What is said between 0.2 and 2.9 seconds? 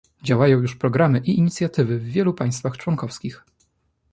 Działają już programy i inicjatywy w wielu państwach